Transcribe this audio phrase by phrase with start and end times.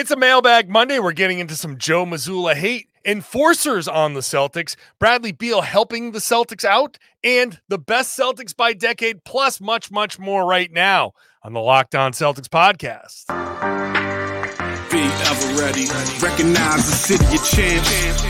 [0.00, 0.98] It's a mailbag Monday.
[0.98, 6.20] We're getting into some Joe Mazzulla hate, enforcers on the Celtics, Bradley Beal helping the
[6.20, 11.52] Celtics out, and the best Celtics by decade, plus much, much more right now on
[11.52, 13.26] the Locked On Celtics podcast.
[14.90, 15.84] Be ever ready.
[16.18, 18.29] Recognize the city of champs.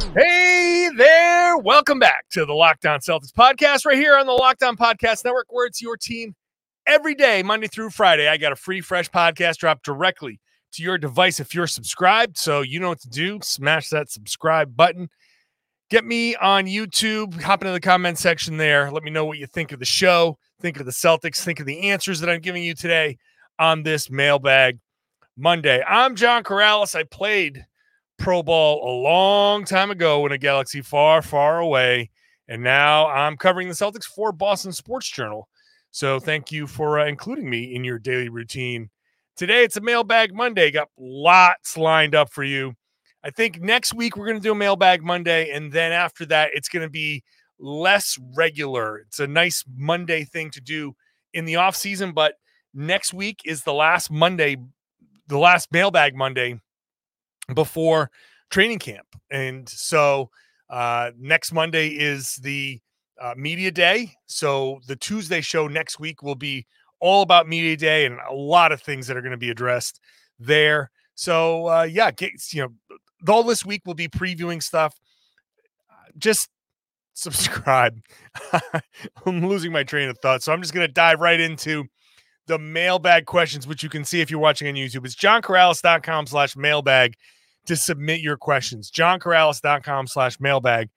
[0.13, 1.57] Hey there.
[1.57, 5.23] Welcome back to the Locked On Celtics podcast right here on the Locked On Podcast
[5.23, 6.35] Network, where it's your team
[6.85, 8.27] every day, Monday through Friday.
[8.27, 10.41] I got a free, fresh podcast drop directly
[10.73, 12.37] to your device if you're subscribed.
[12.37, 13.39] So you know what to do.
[13.41, 15.07] Smash that subscribe button.
[15.89, 17.41] Get me on YouTube.
[17.41, 18.91] Hop into the comment section there.
[18.91, 21.65] Let me know what you think of the show, think of the Celtics, think of
[21.65, 23.17] the answers that I'm giving you today
[23.59, 24.77] on this mailbag
[25.37, 25.81] Monday.
[25.87, 26.95] I'm John Karalis.
[26.95, 27.65] I played
[28.21, 32.11] Pro Ball a long time ago in a galaxy far, far away.
[32.47, 35.49] And now I'm covering the Celtics for Boston Sports Journal.
[35.89, 38.91] So thank you for uh, including me in your daily routine.
[39.35, 40.69] Today it's a mailbag Monday.
[40.69, 42.75] Got lots lined up for you.
[43.23, 45.49] I think next week we're going to do a mailbag Monday.
[45.49, 47.23] And then after that, it's going to be
[47.57, 48.99] less regular.
[48.99, 50.95] It's a nice Monday thing to do
[51.33, 52.11] in the off season.
[52.11, 52.35] But
[52.71, 54.57] next week is the last Monday,
[55.25, 56.59] the last mailbag Monday
[57.53, 58.11] before
[58.49, 59.07] training camp.
[59.31, 60.29] And so
[60.69, 62.79] uh, next Monday is the
[63.19, 64.13] uh, media day.
[64.27, 66.65] So the Tuesday show next week will be
[66.99, 69.99] all about media day and a lot of things that are going to be addressed
[70.39, 70.91] there.
[71.15, 74.99] So uh, yeah, get, you know, all this week we'll be previewing stuff.
[76.17, 76.49] Just
[77.13, 77.99] subscribe.
[79.25, 81.85] I'm losing my train of thought, so I'm just going to dive right into
[82.47, 85.05] the mailbag questions, which you can see if you're watching on YouTube.
[85.05, 87.15] It's johnkaralis.com slash mailbag
[87.65, 88.91] to submit your questions.
[88.91, 90.89] JohnKaralis.com slash mailbag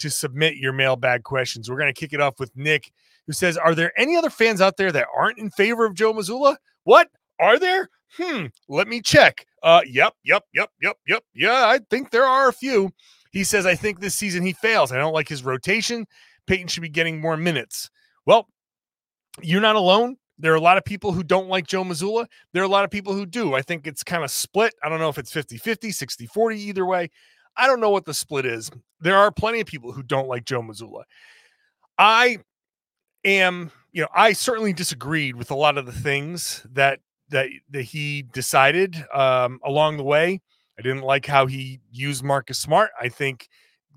[0.00, 1.70] to submit your mailbag questions.
[1.70, 2.92] We're going to kick it off with Nick,
[3.26, 6.12] who says, Are there any other fans out there that aren't in favor of Joe
[6.12, 6.56] Mazzulla?
[6.84, 7.08] What?
[7.38, 7.88] Are there?
[8.16, 9.46] Hmm, let me check.
[9.62, 11.22] Uh, yep, yep, yep, yep, yep.
[11.34, 12.90] Yeah, I think there are a few.
[13.30, 14.90] He says, I think this season he fails.
[14.90, 16.06] I don't like his rotation.
[16.46, 17.90] Peyton should be getting more minutes.
[18.26, 18.48] Well,
[19.40, 20.16] you're not alone.
[20.40, 22.26] There are a lot of people who don't like Joe Mazzulla.
[22.52, 23.54] There are a lot of people who do.
[23.54, 24.74] I think it's kind of split.
[24.82, 27.10] I don't know if it's 50 50, 60 40, either way.
[27.56, 28.70] I don't know what the split is.
[29.00, 31.02] There are plenty of people who don't like Joe Mazzulla.
[31.98, 32.38] I
[33.24, 37.82] am, you know, I certainly disagreed with a lot of the things that that that
[37.82, 40.40] he decided um, along the way.
[40.78, 42.90] I didn't like how he used Marcus Smart.
[43.00, 43.48] I think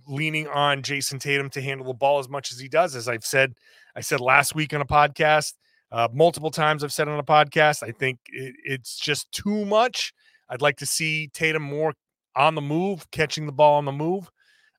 [0.06, 3.24] leaning on Jayson Tatum to handle the ball as much as he does, as I've
[3.24, 3.54] said,
[3.96, 5.54] I said last week on a podcast,
[5.94, 7.84] uh, multiple times I've said on a podcast.
[7.84, 10.12] I think it, it's just too much.
[10.50, 11.94] I'd like to see Tatum more
[12.36, 14.30] on the move, catching the ball on the move,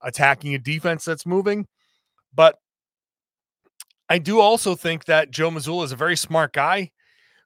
[0.03, 1.67] attacking a defense that's moving.
[2.35, 2.59] But
[4.09, 6.91] I do also think that Joe Mazzulla is a very smart guy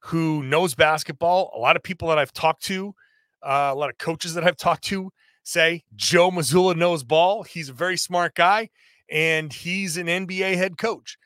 [0.04, 1.52] who knows basketball.
[1.54, 2.94] A lot of people that I've talked to,
[3.42, 5.10] uh, a lot of coaches that I've talked to
[5.44, 7.42] say Joe Mazzulla knows ball.
[7.42, 8.70] He's a very smart guy
[9.10, 11.18] and he's an NBA head coach.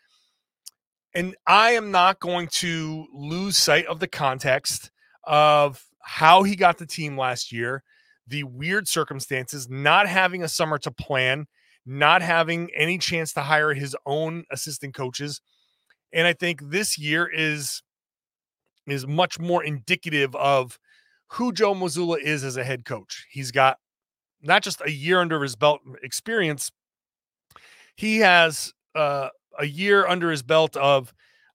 [1.14, 4.90] And I am not going to lose sight of the context
[5.24, 7.82] of how he got the team last year,
[8.26, 11.46] the weird circumstances, not having a summer to plan,
[11.84, 15.40] not having any chance to hire his own assistant coaches.
[16.12, 17.82] And I think this year is
[18.86, 20.78] is much more indicative of
[21.28, 23.26] who Joe Mazzulla is as a head coach.
[23.30, 23.78] He's got
[24.42, 26.70] not just a year under his belt experience,
[27.94, 31.12] he has uh, a year under his belt of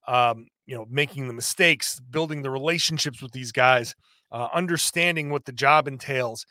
[0.07, 3.95] um, you know making the mistakes, building the relationships with these guys,
[4.31, 6.45] uh, understanding what the job entails.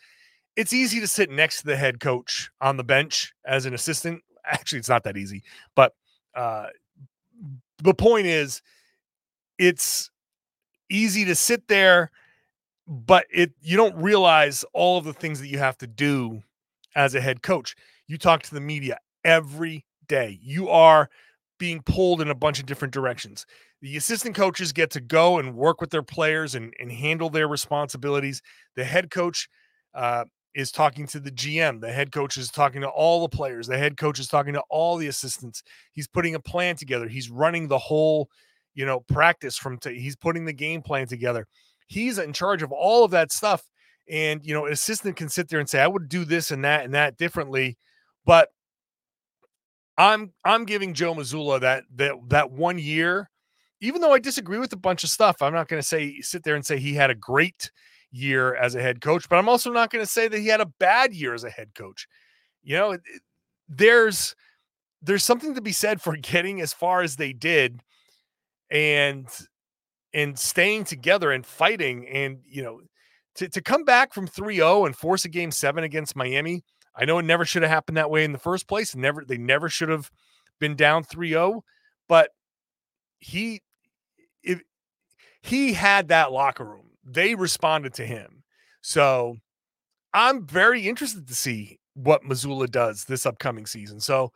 [0.57, 4.23] It's easy to sit next to the head coach on the bench as an assistant.
[4.47, 5.43] Actually, it's not that easy,
[5.75, 5.95] but
[6.35, 6.67] uh,
[7.83, 8.63] the point is,
[9.59, 10.11] it's
[10.89, 12.11] easy to sit there,
[12.87, 16.43] but it you don't realize all of the things that you have to do
[16.95, 17.75] as a head coach.
[18.07, 20.39] You talk to the media every day.
[20.43, 21.11] You are
[21.59, 23.47] being pulled in a bunch of different directions.
[23.83, 27.49] The assistant coaches get to go and work with their players and, and handle their
[27.49, 28.43] responsibilities.
[28.75, 29.49] The head coach
[29.95, 30.25] uh,
[30.55, 31.81] is talking to the GM.
[31.81, 33.67] The head coach is talking to all the players.
[33.67, 35.63] The head coach is talking to all the assistants.
[35.93, 37.09] He's putting a plan together.
[37.09, 38.29] He's running the whole,
[38.75, 39.79] you know, practice from.
[39.79, 41.47] T- he's putting the game plan together.
[41.87, 43.63] He's in charge of all of that stuff,
[44.11, 46.65] And you know, an assistant can sit there and say, I would do this and
[46.65, 47.77] that and that differently.
[48.25, 48.49] But
[49.99, 53.31] I'm I'm giving Joe Mazzulla that that that one year,
[53.81, 55.41] even though I disagree with a bunch of stuff.
[55.41, 57.71] I'm not going to say sit there and say he had a great
[58.11, 60.61] year as a head coach, but I'm also not going to say that he had
[60.61, 62.07] a bad year as a head coach.
[62.63, 62.99] You know,
[63.69, 64.35] there's
[65.03, 67.81] there's something to be said for getting as far as they did
[68.71, 69.29] and
[70.13, 72.81] and staying together and fighting and you know
[73.37, 76.65] to, to come back from 3-0 and force a game 7 against Miami.
[76.97, 78.97] I know it never should have happened that way in the first place.
[78.97, 80.11] Never they never should have
[80.59, 81.61] been down 3-0,
[82.09, 82.31] but
[83.19, 83.63] he
[84.43, 84.63] if
[85.43, 86.91] he had that locker room.
[87.05, 88.43] They responded to him.
[88.81, 89.37] So
[90.13, 94.01] I'm very interested to see what Mazzulla does this upcoming season.
[94.01, 94.33] So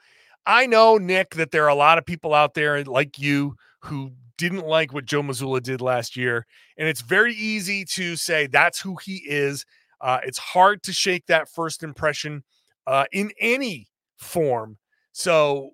[0.46, 4.12] I know, Nick, that there are a lot of people out there like you who
[4.38, 6.46] didn't like what Joe Mazzulla did last year.
[6.78, 9.66] And it's very easy to say that's who he is.
[10.00, 12.42] Uh, it's hard to shake that first impression
[12.86, 14.78] uh, in any form.
[15.12, 15.70] So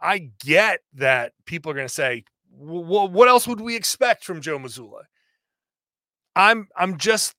[0.00, 4.40] I get that people are going to say, well, what else would we expect from
[4.40, 5.04] Joe Mazzulla?
[6.34, 7.34] I'm I'm just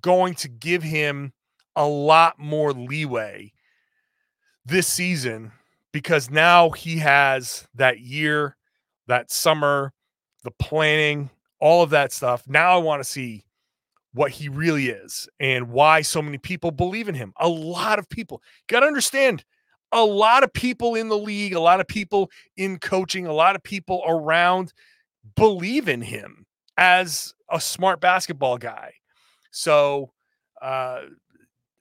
[0.00, 1.32] going to give him
[1.74, 3.52] a lot more leeway
[4.64, 5.52] this season
[5.92, 8.56] because now he has that year,
[9.06, 9.92] that summer,
[10.42, 12.42] the planning, all of that stuff.
[12.46, 13.45] Now I want to see
[14.16, 17.34] what he really is and why so many people believe in him.
[17.38, 18.40] A lot of people.
[18.66, 19.44] Got to understand
[19.92, 23.56] a lot of people in the league, a lot of people in coaching, a lot
[23.56, 24.72] of people around
[25.34, 26.46] believe in him
[26.78, 28.94] as a smart basketball guy.
[29.50, 30.12] So
[30.62, 31.02] uh,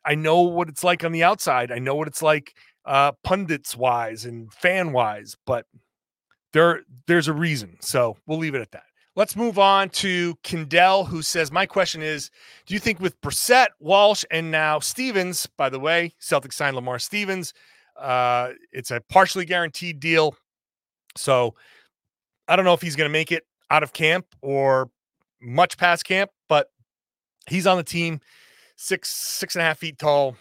[0.03, 1.71] I know what it's like on the outside.
[1.71, 2.53] I know what it's like
[2.85, 5.67] uh, pundits wise and fan wise, but
[6.51, 7.77] there there's a reason.
[7.79, 8.83] So we'll leave it at that.
[9.17, 12.29] Let's move on to Kendall, who says, My question is
[12.65, 16.99] Do you think with Brissett, Walsh, and now Stevens, by the way, Celtics signed Lamar
[16.99, 17.53] Stevens,
[17.97, 20.35] uh, it's a partially guaranteed deal.
[21.15, 21.55] So
[22.49, 24.89] I don't know if he's going to make it out of camp or
[25.41, 26.67] much past camp, but
[27.47, 28.19] he's on the team,
[28.75, 30.35] six, six and a half feet tall,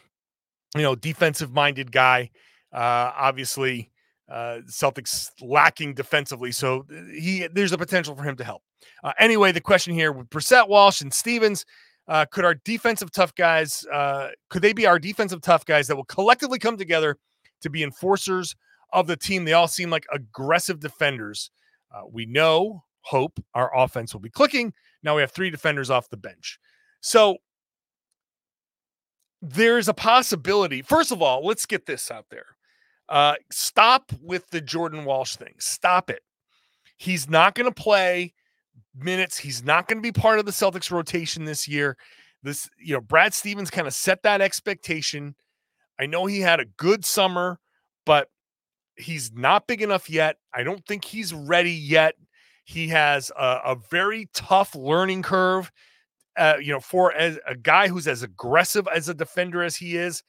[0.74, 2.30] you know, defensive minded guy.
[2.72, 3.92] Uh, obviously,
[4.28, 8.62] uh, Celtics lacking defensively, so uh, he there's a potential for him to help.
[9.02, 11.64] Uh, anyway, the question here with Brissett, Walsh, and Stevens.
[12.06, 15.96] Uh, could our defensive tough guys uh, could they be our defensive tough guys that
[15.96, 17.16] will collectively come together
[17.62, 18.54] to be enforcers
[18.92, 21.50] of the team they all seem like aggressive defenders
[21.94, 24.70] uh, we know hope our offense will be clicking
[25.02, 26.58] now we have three defenders off the bench
[27.00, 27.38] so
[29.44, 30.80] there's a possibility.
[30.80, 32.53] First of all, let's get this out there.
[33.08, 35.54] Uh, stop with the Jordan Walsh thing.
[35.58, 36.22] Stop it.
[36.96, 38.32] He's not going to play
[38.94, 39.38] minutes.
[39.38, 41.96] He's not going to be part of the Celtics rotation this year.
[42.42, 45.34] This, you know, Brad Stevens kind of set that expectation.
[45.98, 47.58] I know he had a good summer,
[48.06, 48.28] but
[48.96, 50.36] he's not big enough yet.
[50.52, 52.14] I don't think he's ready yet.
[52.64, 55.70] He has a, a very tough learning curve
[56.36, 59.96] uh, you know, for as a guy who's as aggressive as a defender as he
[59.96, 60.22] is,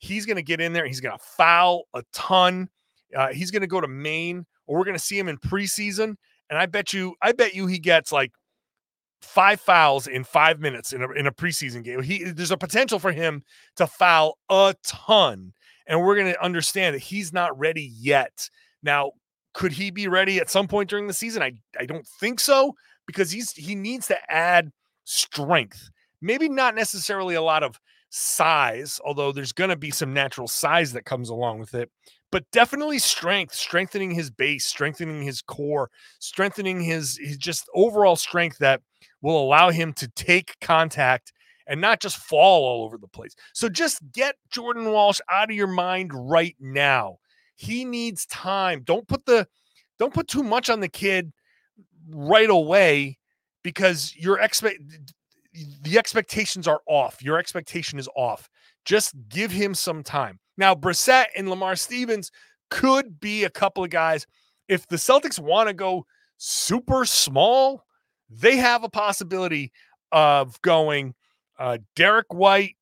[0.00, 0.86] he's going to get in there.
[0.86, 2.68] He's going to foul a ton.
[3.14, 6.16] Uh, he's going to go to Maine, or we're going to see him in preseason.
[6.48, 8.32] And I bet you, I bet you, he gets like
[9.22, 12.02] five fouls in five minutes in a in a preseason game.
[12.02, 13.44] He there's a potential for him
[13.76, 15.52] to foul a ton,
[15.86, 18.48] and we're going to understand that he's not ready yet.
[18.82, 19.12] Now,
[19.52, 21.42] could he be ready at some point during the season?
[21.42, 22.74] I I don't think so
[23.06, 24.72] because he's he needs to add
[25.04, 25.90] strength.
[26.22, 27.78] Maybe not necessarily a lot of
[28.10, 31.90] size, although there's going to be some natural size that comes along with it,
[32.30, 38.58] but definitely strength, strengthening his base, strengthening his core, strengthening his, his just overall strength
[38.58, 38.82] that
[39.22, 41.32] will allow him to take contact
[41.66, 43.34] and not just fall all over the place.
[43.54, 47.18] So just get Jordan Walsh out of your mind right now.
[47.54, 48.82] He needs time.
[48.84, 49.46] Don't put the
[49.98, 51.30] don't put too much on the kid
[52.08, 53.18] right away
[53.62, 54.78] because your expect
[55.82, 57.22] the expectations are off.
[57.22, 58.48] Your expectation is off.
[58.84, 60.38] Just give him some time.
[60.56, 62.30] Now, Brissett and Lamar Stevens
[62.70, 64.26] could be a couple of guys.
[64.68, 67.84] If the Celtics want to go super small,
[68.28, 69.72] they have a possibility
[70.12, 71.14] of going
[71.58, 72.76] uh, Derrick White,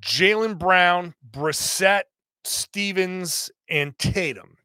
[0.00, 2.02] Jaylen Brown, Brissett,
[2.44, 4.56] Stevens, and Tatum.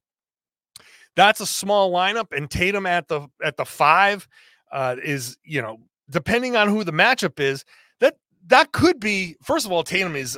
[1.16, 4.28] That's a small lineup, and Tatum at the at the five
[4.72, 5.80] uh, is you know
[6.10, 7.64] depending on who the matchup is
[8.00, 8.16] that
[8.48, 10.38] that could be first of all Tatum is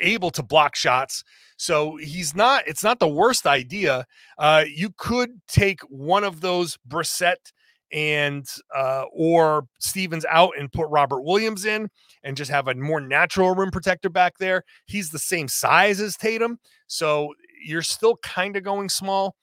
[0.00, 1.24] able to block shots
[1.56, 4.06] so he's not it's not the worst idea
[4.38, 7.52] uh, you could take one of those Brissett
[7.92, 11.88] and uh, or Stevens out and put Robert Williams in
[12.22, 14.64] and just have a more natural rim protector back there.
[14.86, 17.34] He's the same size as Tatum, so
[17.64, 19.34] you're still kind of going small.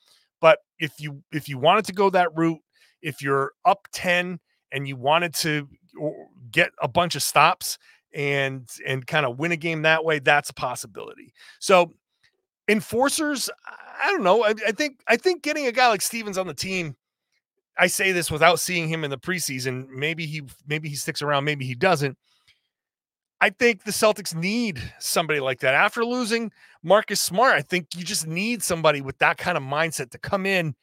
[0.41, 2.59] But if you if you wanted to go that route,
[3.01, 4.39] if you're up 10
[4.71, 5.67] and you wanted to
[6.51, 7.77] get a bunch of stops
[8.13, 11.33] and and kind of win a game that way, that's a possibility.
[11.59, 11.93] So
[12.67, 13.49] enforcers,
[14.01, 14.43] I don't know.
[14.43, 16.95] I, I think I think getting a guy like Stevens on the team
[17.77, 19.89] I say this without seeing him in the preseason.
[19.89, 22.17] Maybe he maybe he sticks around, maybe he doesn't.
[23.41, 25.73] I think the Celtics need somebody like that.
[25.73, 26.51] After losing
[26.83, 30.45] Marcus Smart, I think you just need somebody with that kind of mindset to come
[30.45, 30.73] in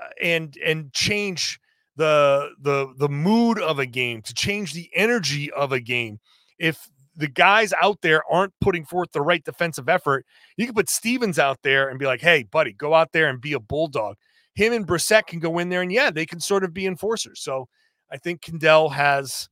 [0.00, 1.60] uh, and and change
[1.96, 6.20] the the the mood of a game, to change the energy of a game.
[6.58, 10.88] If the guys out there aren't putting forth the right defensive effort, you can put
[10.88, 14.16] Stevens out there and be like, "Hey, buddy, go out there and be a bulldog."
[14.54, 17.40] him and Brissett can go in there and yeah, they can sort of be enforcers.
[17.40, 17.68] So
[18.10, 19.48] I think Kendall has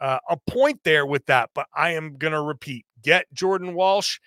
[0.00, 1.50] uh, a point there with that.
[1.54, 4.18] But I am going to repeat get Jordan Walsh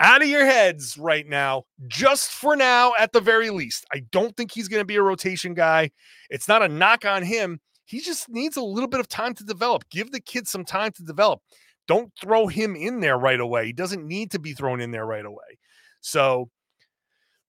[0.00, 3.86] out of your heads right now, just for now, at the very least.
[3.92, 5.90] I don't think he's going to be a rotation guy.
[6.30, 7.60] It's not a knock on him.
[7.84, 9.88] He just needs a little bit of time to develop.
[9.90, 11.40] Give the kid some time to develop.
[11.86, 13.66] Don't throw him in there right away.
[13.66, 15.58] He doesn't need to be thrown in there right away.
[16.00, 16.50] So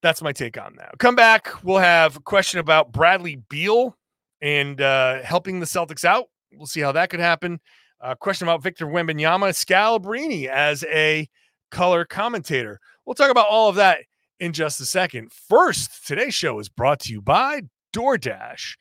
[0.01, 1.00] that's my take on that.
[1.00, 1.63] Come back.
[1.63, 3.98] We'll have a question about Bradley Beal
[4.42, 6.25] and uh, helping the Celtics out.
[6.54, 7.60] We'll see how that could happen.
[8.00, 11.27] Uh, question about Victor Wembanyama Scalabrine as a
[11.71, 12.79] color commentator.
[13.05, 14.00] We'll talk about all of that
[14.39, 15.31] in just a second.
[15.31, 17.62] First, today's show is brought to you by
[17.93, 18.75] DoorDash.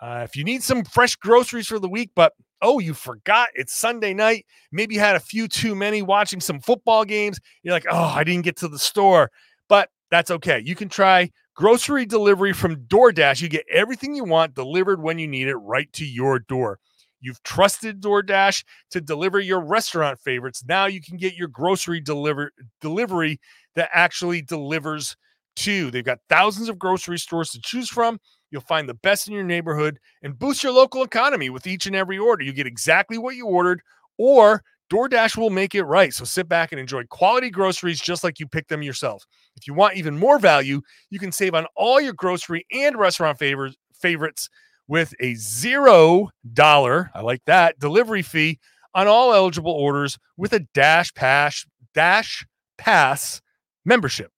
[0.00, 3.74] Uh, if you need some fresh groceries for the week, but oh, you forgot it's
[3.74, 7.86] Sunday night, maybe you had a few too many watching some football games, you're like,
[7.90, 9.30] oh, I didn't get to the store.
[9.68, 10.60] But that's okay.
[10.64, 13.42] You can try grocery delivery from DoorDash.
[13.42, 16.78] You get everything you want delivered when you need it right to your door.
[17.22, 20.64] You've trusted DoorDash to deliver your restaurant favorites.
[20.68, 23.40] Now you can get your grocery deliver delivery
[23.76, 25.16] that actually delivers
[25.56, 25.90] to.
[25.90, 28.18] They've got thousands of grocery stores to choose from.
[28.50, 31.96] You'll find the best in your neighborhood and boost your local economy with each and
[31.96, 32.44] every order.
[32.44, 33.80] You get exactly what you ordered
[34.18, 34.62] or
[34.92, 36.12] DoorDash will make it right.
[36.12, 39.26] So sit back and enjoy quality groceries just like you pick them yourself.
[39.56, 43.38] If you want even more value, you can save on all your grocery and restaurant
[43.38, 44.50] favors, favorites
[44.88, 48.58] with a zero dollar, I like that, delivery fee
[48.94, 52.44] on all eligible orders with a Dash Pass Dash
[52.78, 53.40] Pass
[53.84, 54.30] membership.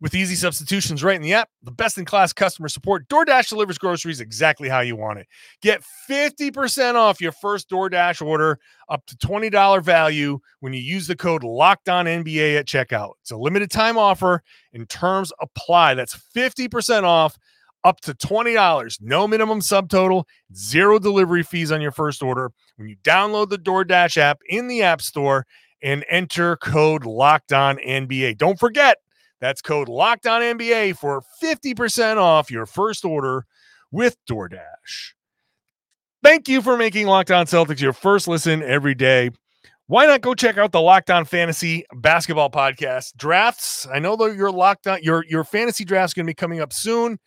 [0.00, 3.78] With easy substitutions right in the app, the best in class customer support, DoorDash delivers
[3.78, 5.26] groceries exactly how you want it.
[5.62, 8.58] Get 50% off your first DoorDash order
[8.90, 13.12] up to $20 value when you use the code Locked On NBA at checkout.
[13.22, 14.42] It's a limited time offer
[14.74, 15.94] and terms apply.
[15.94, 17.38] That's 50% off
[17.84, 18.98] up to $20.
[19.00, 20.24] No minimum subtotal,
[20.54, 22.50] zero delivery fees on your first order.
[22.76, 25.46] When you download the DoorDash app in the App Store
[25.82, 28.38] and enter code Locked On NBA.
[28.38, 28.98] Don't forget,
[29.40, 33.44] that's code Locked On NBA for 50% off your first order
[33.92, 35.12] with DoorDash.
[36.22, 39.30] Thank you for making Locked On Celtics your first listen every day.
[39.86, 43.86] Why not go check out the Locked On Fantasy Basketball Podcast drafts?
[43.92, 47.18] I know that your locked your your fantasy draft's going to be coming up soon.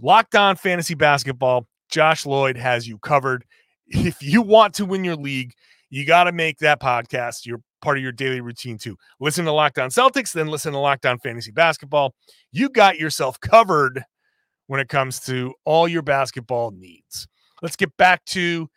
[0.00, 1.66] Locked On Fantasy Basketball.
[1.90, 3.44] Josh Lloyd has you covered.
[3.86, 5.52] If you want to win your league,
[5.90, 8.96] you got to make that podcast your part of your daily routine too.
[9.20, 12.14] Listen to Locked On Celtics, then listen to Locked On Fantasy Basketball.
[12.50, 14.02] You got yourself covered
[14.66, 17.28] when it comes to all your basketball needs.
[17.62, 18.68] Let's get back to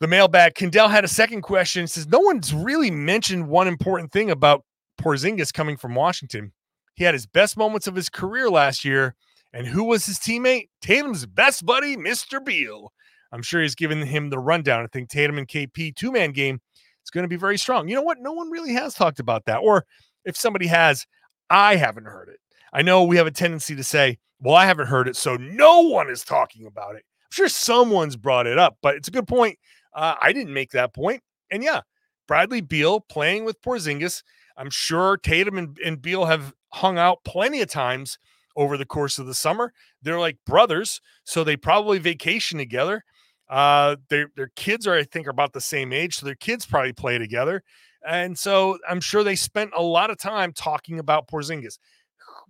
[0.00, 0.54] the mailbag.
[0.56, 1.86] Kendall had a second question.
[1.86, 4.64] says no one's really mentioned one important thing about
[5.00, 6.52] Porzingis coming from Washington.
[6.94, 9.14] He had his best moments of his career last year,
[9.56, 10.68] and who was his teammate?
[10.82, 12.44] Tatum's best buddy, Mr.
[12.44, 12.92] Beal.
[13.32, 14.84] I'm sure he's given him the rundown.
[14.84, 16.60] I think Tatum and KP two man game
[17.02, 17.88] is going to be very strong.
[17.88, 18.18] You know what?
[18.20, 19.58] No one really has talked about that.
[19.58, 19.86] Or
[20.26, 21.06] if somebody has,
[21.48, 22.38] I haven't heard it.
[22.70, 25.80] I know we have a tendency to say, well, I haven't heard it, so no
[25.80, 27.04] one is talking about it.
[27.22, 29.58] I'm sure someone's brought it up, but it's a good point.
[29.94, 31.22] Uh, I didn't make that point.
[31.50, 31.80] And yeah,
[32.28, 34.22] Bradley Beal playing with Porzingis.
[34.58, 38.18] I'm sure Tatum and, and Beal have hung out plenty of times
[38.56, 39.72] over the course of the summer.
[40.02, 43.04] They're like brothers, so they probably vacation together.
[43.48, 46.66] Uh, their their kids are, I think, are about the same age, so their kids
[46.66, 47.62] probably play together,
[48.06, 51.78] and so I'm sure they spent a lot of time talking about Porzingis.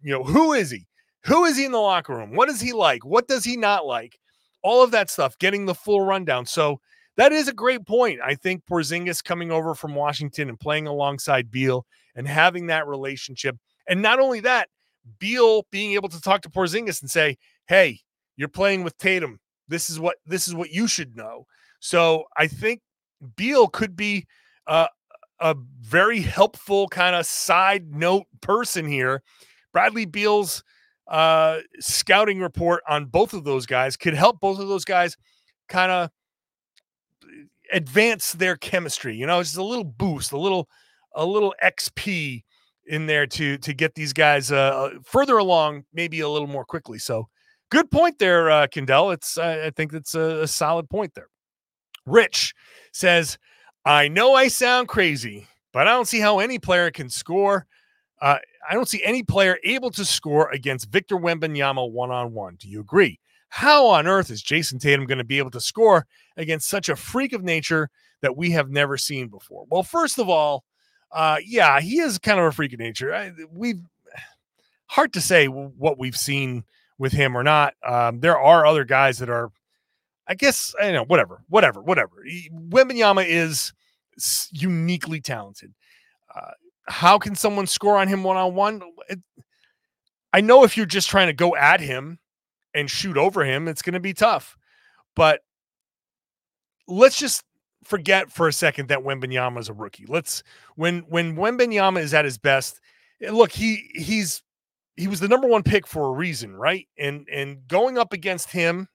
[0.03, 0.87] You know, who is he?
[1.27, 2.35] Who is he in the locker room?
[2.35, 3.05] What is he like?
[3.05, 4.19] What does he not like?
[4.63, 6.47] All of that stuff, getting the full rundown.
[6.47, 6.81] So
[7.17, 8.21] that is a great point.
[8.25, 11.85] I think Porzingis coming over from Washington and playing alongside Beal
[12.15, 13.57] and having that relationship,
[13.89, 14.69] and not only that,
[15.19, 18.01] Beal being able to talk to Porzingis and say, "Hey,
[18.37, 21.47] you're playing with Tatum This is what this is what you should know.
[21.81, 22.81] So I think
[23.37, 24.27] Beal could be
[24.67, 24.89] uh,
[25.41, 29.23] a very helpful kind of side note person here.
[29.73, 30.63] Bradley Beal's
[31.09, 35.17] uh, scouting report on both of those guys could help both of those guys
[35.69, 36.11] kind of
[37.73, 39.17] advance their chemistry.
[39.17, 40.69] You know, just a little boost, a little
[41.15, 42.43] a little XP
[42.87, 46.65] in there to to get these guys uh, uh, further along, maybe a little more
[46.65, 46.99] quickly.
[46.99, 47.29] So,
[47.71, 49.11] good point there, uh, Kendall.
[49.11, 51.29] It's uh, I think that's a, a solid point there.
[52.07, 52.55] Rich
[52.93, 53.39] says,
[53.85, 57.67] "I know I sound crazy, but I don't see how any player can score.
[58.21, 58.39] Uh,
[58.69, 62.57] I don't see any player able to score against Victor Wembanyama one on one.
[62.59, 63.21] Do you agree?
[63.49, 66.97] How on earth is Jayson Tatum going to be able to score against such a
[66.97, 67.91] freak of nature
[68.23, 69.67] that we have never seen before?
[69.71, 70.65] Well, first of all,
[71.13, 73.15] uh, yeah, he is kind of a freak of nature.
[73.15, 73.81] I, we've
[74.87, 76.65] hard to say what we've seen
[76.99, 77.75] with him or not.
[77.87, 79.51] Um, there are other guys that are,
[80.27, 82.25] I guess, I don't know, whatever, whatever, whatever.
[82.53, 83.73] Wembanyama is
[84.51, 85.75] uniquely talented.
[86.35, 86.53] Uh,
[86.89, 88.83] how can someone score on him one on one?
[90.33, 92.19] I know if you're just trying to go at him
[92.75, 94.57] and shoot over him, it's going to be tough.
[95.15, 95.41] But
[96.87, 97.43] let's just
[97.87, 100.07] forget for a second that Wembanyama is a rookie.
[100.07, 100.43] Let's
[100.75, 102.81] when when Wembanyama is at his best.
[103.23, 104.43] Eh, look, he he's
[104.97, 106.87] he was the number one pick for a reason, right?
[106.99, 108.89] And and going up against him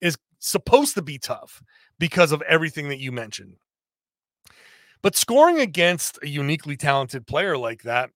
[0.00, 1.62] is supposed to be tough
[1.98, 3.56] because of everything that you mentioned.
[5.02, 8.10] But scoring against a uniquely talented player like that,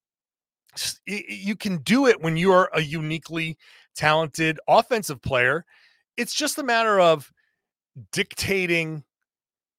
[1.07, 3.57] you can do it when you're a uniquely
[3.95, 5.65] talented offensive player.
[6.17, 7.33] It's just a matter of
[8.13, 9.05] dictating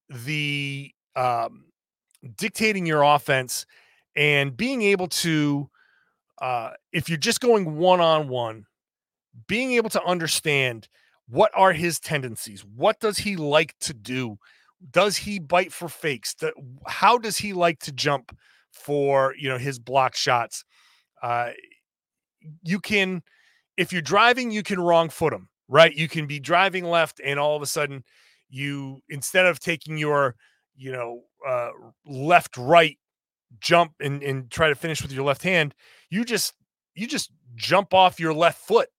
[0.09, 1.65] the um,
[2.35, 3.65] dictating your offense
[4.15, 5.69] and being able to
[6.41, 8.65] uh, if you're just going one on one
[9.47, 10.87] being able to understand
[11.27, 14.37] what are his tendencies what does he like to do
[14.91, 16.35] does he bite for fakes
[16.87, 18.37] how does he like to jump
[18.71, 20.63] for you know his block shots
[21.23, 21.49] uh,
[22.63, 23.21] you can
[23.75, 25.93] if you're driving you can wrong foot him right?
[25.93, 28.03] You can be driving left and all of a sudden
[28.49, 30.35] you instead of taking your
[30.75, 31.69] you know uh,
[32.05, 32.97] left right
[33.59, 35.73] jump and and try to finish with your left hand
[36.09, 36.53] you just
[36.95, 38.89] you just jump off your left foot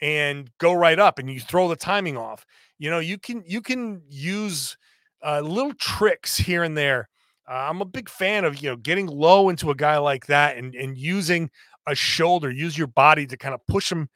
[0.00, 2.44] and go right up and you throw the timing off.
[2.78, 4.76] You know you can you can use
[5.24, 7.08] uh, little tricks here and there.
[7.48, 10.56] Uh, i'm a big fan of you know getting low into a guy like that
[10.56, 11.48] and and using
[11.86, 14.08] a shoulder use your body to kind of push him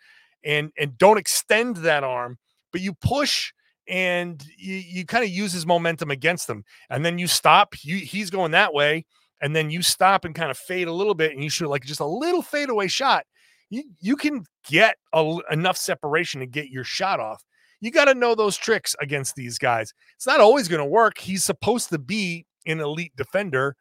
[0.44, 2.38] and and don't extend that arm
[2.72, 3.52] but you push
[3.90, 6.64] and you, you kind of use his momentum against him.
[6.88, 9.04] And then you stop, you, he's going that way,
[9.42, 11.84] and then you stop and kind of fade a little bit, and you shoot like
[11.84, 13.26] just a little fadeaway shot.
[13.68, 17.42] You, you can get a, enough separation to get your shot off.
[17.80, 19.92] You got to know those tricks against these guys.
[20.16, 21.18] It's not always going to work.
[21.18, 23.74] He's supposed to be an elite defender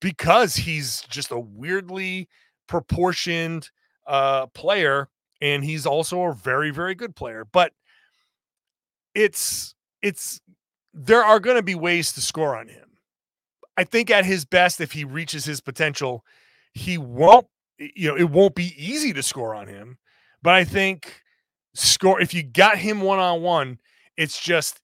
[0.00, 2.28] because he's just a weirdly
[2.66, 3.70] proportioned
[4.06, 5.08] uh, player,
[5.40, 7.46] and he's also a very, very good player.
[7.50, 7.72] But
[9.14, 10.40] it's it's
[10.94, 12.98] there are going to be ways to score on him.
[13.76, 16.24] I think at his best, if he reaches his potential,
[16.72, 17.46] he won't.
[17.78, 19.98] You know, it won't be easy to score on him.
[20.42, 21.20] But I think
[21.74, 23.78] score if you got him one on one,
[24.16, 24.80] it's just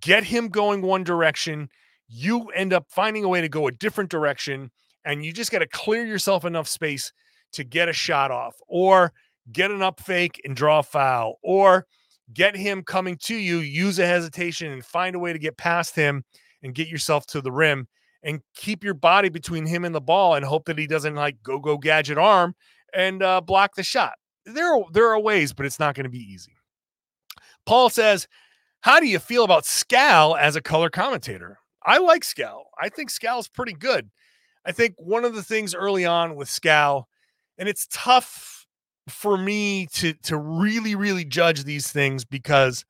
[0.00, 1.68] get him going one direction.
[2.08, 4.70] You end up finding a way to go a different direction,
[5.04, 7.12] and you just got to clear yourself enough space
[7.52, 9.12] to get a shot off, or
[9.52, 11.86] get an up fake and draw a foul, or
[12.32, 15.94] get him coming to you, use a hesitation and find a way to get past
[15.94, 16.24] him
[16.62, 17.86] and get yourself to the rim
[18.22, 21.42] and keep your body between him and the ball and hope that he doesn't like
[21.42, 22.54] go go gadget arm
[22.92, 24.14] and uh, block the shot.
[24.44, 26.52] There are, there are ways, but it's not going to be easy.
[27.66, 28.26] Paul says,
[28.80, 32.62] "How do you feel about Scal as a color commentator?" I like Scal.
[32.80, 34.10] I think Scal's pretty good.
[34.64, 37.04] I think one of the things early on with Scal,
[37.58, 38.55] and it's tough
[39.08, 42.84] for me to to really really judge these things because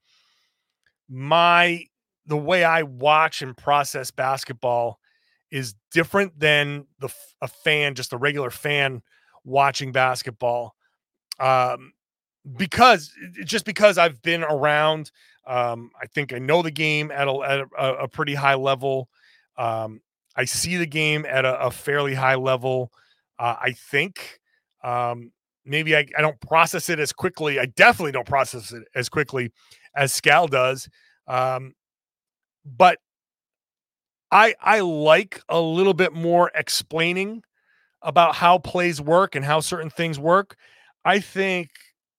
[1.09, 1.85] my
[2.26, 4.98] the way I watch and process basketball
[5.50, 7.09] is different than the
[7.40, 9.02] a fan just a regular fan
[9.44, 10.74] watching basketball.
[11.40, 11.92] Um
[12.57, 13.12] because
[13.44, 15.11] just because I've been around
[15.46, 19.09] um I think I know the game at a, at a, a pretty high level.
[19.59, 20.00] Um
[20.37, 22.92] I see the game at a, a fairly high level
[23.38, 24.40] uh, I think.
[24.85, 25.33] Um
[25.66, 27.59] maybe I, I don't process it as quickly.
[27.59, 29.52] I definitely don't process it as quickly
[29.94, 30.88] as Scal does.
[31.26, 31.74] Um,
[32.64, 32.98] but
[34.31, 37.42] I I like a little bit more explaining
[38.02, 40.57] about how plays work and how certain things work.
[41.05, 41.70] I think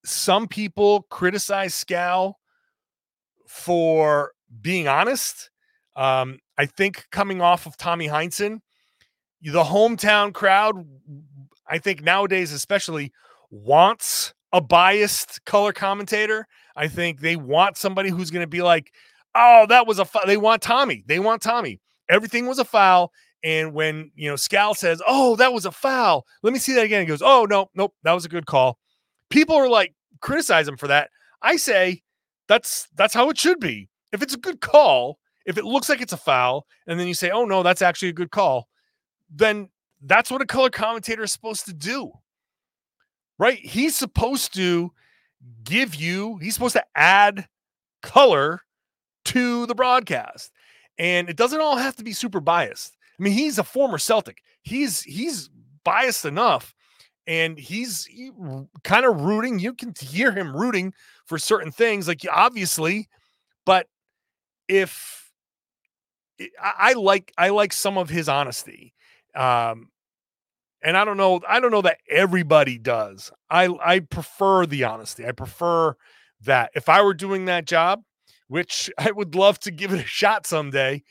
[0.05, 2.33] some people criticize Scal
[3.47, 4.31] for
[4.61, 5.49] being honest.
[5.95, 8.59] Um, I think coming off of Tommy Heinsohn,
[9.41, 10.75] the hometown crowd,
[11.67, 13.11] I think nowadays especially
[13.49, 16.47] wants a biased color commentator.
[16.75, 18.91] I think they want somebody who's going to be like,
[19.35, 21.03] "Oh, that was a foul." They want Tommy.
[21.07, 21.79] They want Tommy.
[22.09, 23.11] Everything was a foul.
[23.43, 26.85] And when you know Scal says, "Oh, that was a foul," let me see that
[26.85, 27.01] again.
[27.01, 28.77] He goes, "Oh no, nope, that was a good call."
[29.29, 31.09] People are like criticize him for that.
[31.41, 32.01] I say
[32.47, 33.89] that's that's how it should be.
[34.11, 37.13] If it's a good call, if it looks like it's a foul, and then you
[37.13, 38.67] say, "Oh no, that's actually a good call,"
[39.29, 39.69] then
[40.01, 42.11] that's what a color commentator is supposed to do.
[43.39, 43.59] Right?
[43.59, 44.91] He's supposed to
[45.63, 47.47] give you, he's supposed to add
[48.01, 48.61] color
[49.25, 50.51] to the broadcast.
[50.97, 52.97] And it doesn't all have to be super biased.
[53.19, 54.41] I mean, he's a former Celtic.
[54.63, 55.49] He's he's
[55.83, 56.73] biased enough
[57.25, 58.31] and he's he,
[58.83, 59.59] kind of rooting.
[59.59, 60.93] You can hear him rooting
[61.25, 63.09] for certain things, like obviously,
[63.65, 63.87] but
[64.67, 65.31] if
[66.61, 68.93] I, I like I like some of his honesty.
[69.35, 69.89] Um,
[70.81, 73.31] and I don't know, I don't know that everybody does.
[73.49, 75.25] I I prefer the honesty.
[75.25, 75.95] I prefer
[76.41, 76.71] that.
[76.75, 78.03] If I were doing that job,
[78.47, 81.03] which I would love to give it a shot someday,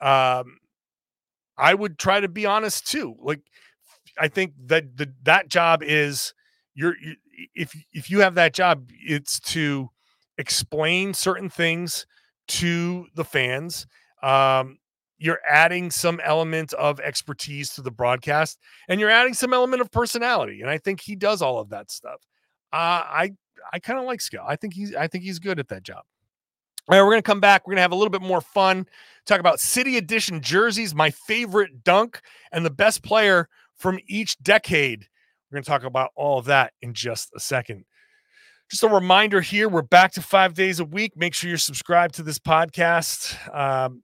[0.00, 0.58] um,
[1.56, 3.14] I would try to be honest too.
[3.20, 3.40] Like
[4.18, 6.34] I think that the that job is
[6.74, 7.16] you're you,
[7.54, 9.90] if if you have that job, it's to
[10.38, 12.06] explain certain things
[12.46, 13.86] to the fans.
[14.22, 14.78] Um,
[15.18, 19.90] you're adding some element of expertise to the broadcast and you're adding some element of
[19.90, 22.20] personality and i think he does all of that stuff.
[22.72, 23.32] Uh, i
[23.72, 24.44] i kind of like Scal.
[24.46, 26.02] i think he's i think he's good at that job.
[26.88, 27.66] All right we're gonna come back.
[27.66, 28.86] We're gonna have a little bit more fun
[29.26, 32.20] talk about city edition jerseys my favorite dunk
[32.52, 35.06] and the best player from each decade.
[35.50, 37.84] We're gonna talk about all of that in just a second.
[38.70, 41.16] Just a reminder here we're back to five days a week.
[41.16, 43.36] Make sure you're subscribed to this podcast.
[43.54, 44.02] Um,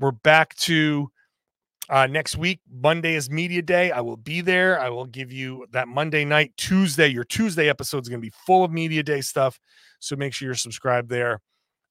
[0.00, 1.10] we're back to
[1.90, 2.60] uh, next week.
[2.70, 3.90] Monday is media day.
[3.90, 4.80] I will be there.
[4.80, 7.08] I will give you that Monday night, Tuesday.
[7.08, 9.58] Your Tuesday episode is going to be full of media day stuff.
[9.98, 11.40] So make sure you're subscribed there.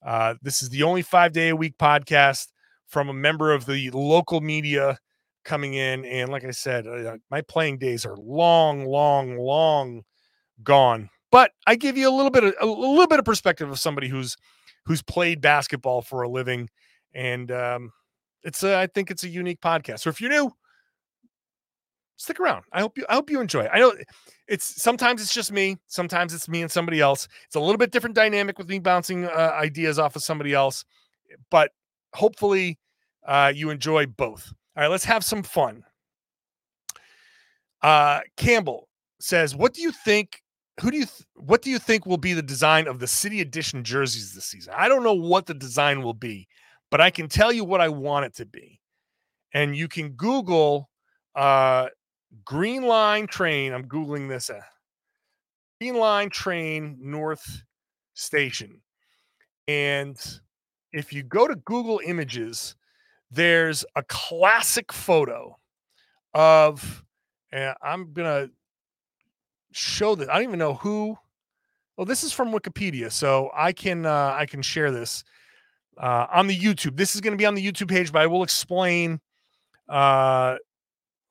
[0.04, 2.48] Uh, this is the only five day a week podcast
[2.86, 4.98] from a member of the local media
[5.44, 6.04] coming in.
[6.04, 10.02] And like I said, uh, my playing days are long, long, long
[10.62, 11.10] gone.
[11.30, 14.08] But I give you a little bit of a little bit of perspective of somebody
[14.08, 14.36] who's
[14.86, 16.70] who's played basketball for a living
[17.14, 17.92] and um,
[18.42, 20.00] it's a, I think it's a unique podcast.
[20.00, 20.52] So if you're new,
[22.18, 22.64] stick around.
[22.72, 23.62] I hope you I hope you enjoy.
[23.62, 23.70] It.
[23.72, 23.94] I know
[24.46, 27.26] it's sometimes it's just me, sometimes it's me and somebody else.
[27.46, 30.84] It's a little bit different dynamic with me bouncing uh, ideas off of somebody else,
[31.50, 31.70] but
[32.14, 32.78] hopefully
[33.26, 34.52] uh, you enjoy both.
[34.76, 35.84] All right, let's have some fun.
[37.82, 38.88] Uh, Campbell
[39.20, 40.42] says, "What do you think?
[40.80, 41.06] Who do you?
[41.06, 44.46] Th- what do you think will be the design of the City Edition jerseys this
[44.46, 44.74] season?
[44.76, 46.48] I don't know what the design will be
[46.90, 48.80] but I can tell you what I want it to be.
[49.54, 50.90] And you can Google
[51.34, 51.88] uh,
[52.44, 53.72] Green Line train.
[53.72, 54.50] I'm Googling this.
[54.50, 54.60] Uh,
[55.80, 57.62] Green Line train North
[58.14, 58.80] Station.
[59.66, 60.16] And
[60.92, 62.74] if you go to Google Images,
[63.30, 65.56] there's a classic photo
[66.34, 67.04] of,
[67.52, 68.52] and I'm going to
[69.72, 70.28] show this.
[70.28, 71.16] I don't even know who.
[71.96, 75.24] Well, this is from Wikipedia, so I can uh, I can share this
[75.98, 76.96] uh, on the YouTube.
[76.96, 79.20] This is going to be on the YouTube page, but I will explain.
[79.88, 80.56] Uh,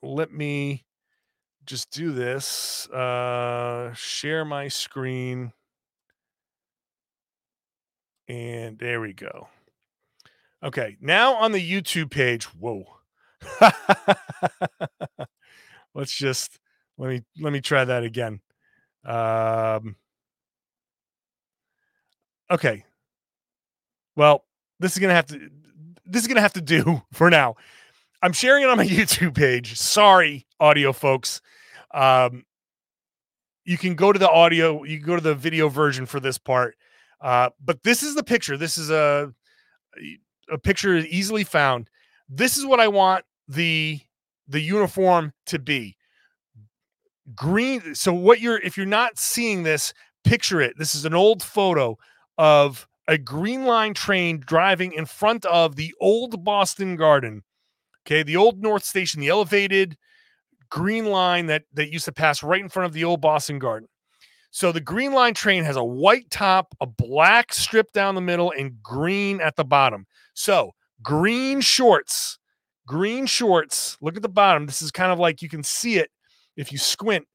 [0.03, 0.85] let me
[1.65, 2.87] just do this.
[2.89, 5.53] Uh, share my screen.
[8.27, 9.47] And there we go.
[10.63, 12.45] Okay, now on the YouTube page.
[12.45, 12.83] Whoa.
[15.93, 16.59] Let's just
[16.97, 18.41] let me let me try that again.
[19.05, 19.95] Um,
[22.51, 22.83] okay.
[24.15, 24.43] Well,
[24.79, 25.49] this is gonna have to
[26.05, 27.55] this is gonna have to do for now.
[28.21, 29.77] I'm sharing it on my YouTube page.
[29.77, 31.41] Sorry, audio folks.
[31.93, 32.45] Um,
[33.65, 36.75] you can go to the audio, you go to the video version for this part.
[37.19, 38.57] Uh, but this is the picture.
[38.57, 39.33] This is a
[40.49, 41.89] a picture easily found.
[42.29, 43.99] This is what I want the
[44.47, 45.97] the uniform to be.
[47.35, 47.95] Green.
[47.95, 50.77] So what you're if you're not seeing this, picture it.
[50.77, 51.97] This is an old photo
[52.37, 57.43] of a green line train driving in front of the old Boston Garden.
[58.05, 59.97] Okay, the old North Station, the elevated
[60.69, 63.87] green line that that used to pass right in front of the old Boston Garden.
[64.49, 68.51] So the green line train has a white top, a black strip down the middle,
[68.51, 70.05] and green at the bottom.
[70.33, 72.39] So green shorts,
[72.85, 73.97] green shorts.
[74.01, 74.65] Look at the bottom.
[74.65, 76.09] This is kind of like you can see it
[76.55, 77.27] if you squint.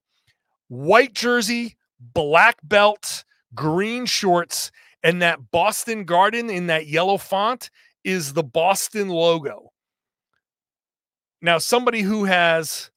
[0.69, 7.71] White jersey, black belt, green shorts, And that Boston Garden in that yellow font
[8.05, 9.73] is the Boston logo.
[11.41, 12.91] Now, somebody who has,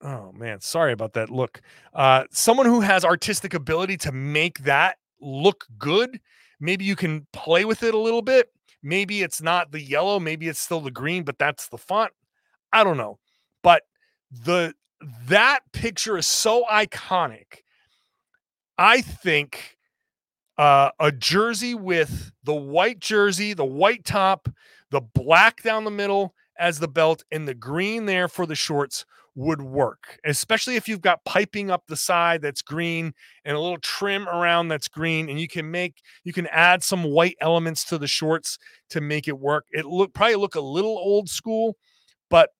[0.00, 1.60] oh man, sorry about that look.
[1.92, 6.18] Uh, someone who has artistic ability to make that look good,
[6.60, 8.50] maybe you can play with it a little bit.
[8.82, 12.12] Maybe it's not the yellow, maybe it's still the green, but that's the font.
[12.72, 13.18] I don't know.
[13.62, 13.82] But
[14.30, 14.74] the
[15.26, 17.62] that picture is so iconic.
[18.78, 19.76] I think
[20.62, 24.48] uh, a jersey with the white jersey, the white top,
[24.92, 29.04] the black down the middle as the belt, and the green there for the shorts
[29.34, 33.12] would work, especially if you've got piping up the side that's green
[33.44, 37.02] and a little trim around that's green, and you can make you can add some
[37.02, 38.56] white elements to the shorts
[38.90, 39.64] to make it work.
[39.72, 41.76] It look probably look a little old school,
[42.30, 42.50] but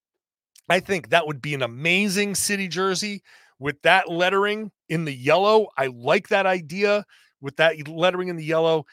[0.69, 3.23] I think that would be an amazing city jersey
[3.61, 5.69] with that lettering in the yellow.
[5.79, 7.05] I like that idea
[7.42, 8.87] with that lettering in the yellow.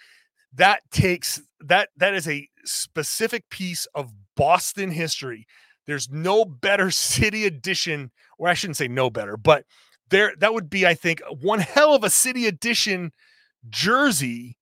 [0.53, 5.47] That takes that that is a specific piece of Boston history.
[5.85, 9.65] There's no better city edition, or I shouldn't say no better, but
[10.09, 13.11] there that would be, I think, one hell of a city edition
[13.69, 14.57] jersey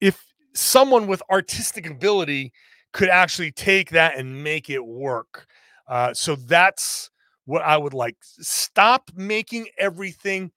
[0.00, 0.22] if
[0.54, 2.52] someone with artistic ability
[2.92, 5.46] could actually take that and make it work.
[5.88, 7.10] Uh, so that's
[7.44, 8.16] what I would like.
[8.22, 10.50] Stop making everything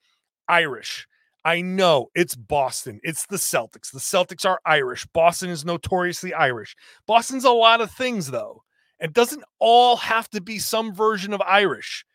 [0.48, 1.08] Irish.
[1.50, 3.00] I know it's Boston.
[3.02, 3.92] It's the Celtics.
[3.92, 5.08] The Celtics are Irish.
[5.14, 6.76] Boston is notoriously Irish.
[7.08, 8.62] Boston's a lot of things, though.
[9.00, 12.06] It doesn't all have to be some version of Irish.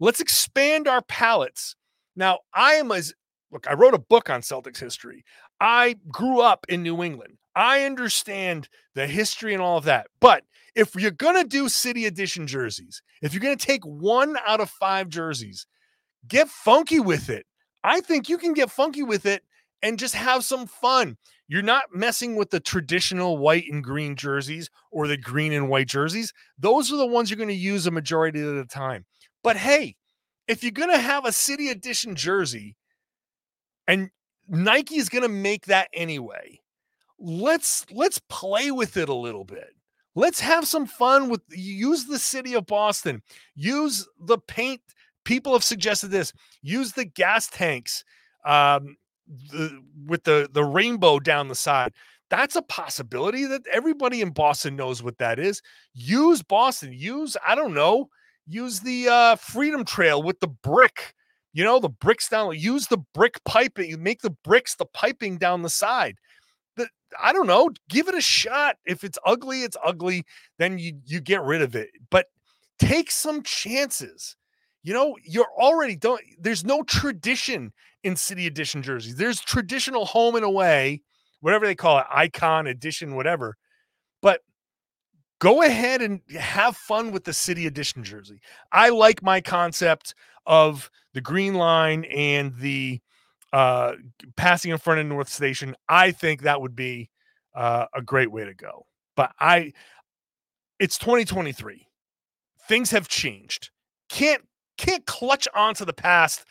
[0.00, 1.76] Let's expand our palettes.
[2.16, 3.12] Now, I am as
[3.52, 5.22] look, I wrote a book on Celtics history.
[5.60, 7.36] I grew up in New England.
[7.54, 10.06] I understand the history and all of that.
[10.18, 14.38] But if you're going to do city edition jerseys, if you're going to take one
[14.46, 15.66] out of five jerseys,
[16.26, 17.44] get funky with it.
[17.84, 19.42] I think you can get funky with it
[19.82, 21.16] and just have some fun.
[21.46, 25.88] You're not messing with the traditional white and green jerseys or the green and white
[25.88, 26.32] jerseys.
[26.58, 29.06] Those are the ones you're going to use a majority of the time.
[29.42, 29.96] But hey,
[30.46, 32.76] if you're going to have a city edition jersey
[33.86, 34.10] and
[34.48, 36.60] Nike is going to make that anyway,
[37.18, 39.70] let's let's play with it a little bit.
[40.14, 43.22] Let's have some fun with use the city of Boston.
[43.54, 44.80] Use the paint
[45.28, 46.32] people have suggested this.
[46.62, 48.02] Use the gas tanks
[48.46, 48.96] um,
[49.52, 51.92] the, with the the rainbow down the side.
[52.30, 55.60] That's a possibility that everybody in Boston knows what that is.
[55.92, 56.94] Use Boston.
[56.94, 58.08] Use I don't know.
[58.46, 61.14] Use the uh, Freedom Trail with the brick.
[61.52, 62.58] You know the bricks down.
[62.58, 63.90] Use the brick piping.
[63.90, 66.16] You make the bricks the piping down the side.
[66.76, 66.88] The,
[67.22, 67.70] I don't know.
[67.90, 68.76] Give it a shot.
[68.86, 70.24] If it's ugly, it's ugly.
[70.58, 71.90] Then you you get rid of it.
[72.10, 72.26] But
[72.78, 74.36] take some chances
[74.82, 77.72] you know, you're already don't there's no tradition
[78.04, 79.16] in city edition jerseys.
[79.16, 81.02] There's traditional home and away,
[81.40, 83.56] whatever they call it, icon edition, whatever.
[84.22, 84.40] But
[85.40, 88.40] go ahead and have fun with the city edition jersey.
[88.72, 90.14] I like my concept
[90.46, 93.00] of the green line and the
[93.52, 93.94] uh
[94.36, 95.74] passing in front of North Station.
[95.88, 97.10] I think that would be
[97.54, 98.86] uh, a great way to go.
[99.16, 99.72] But I
[100.78, 101.86] it's 2023.
[102.68, 103.70] Things have changed.
[104.08, 104.42] Can't
[104.78, 106.44] can't clutch onto the past.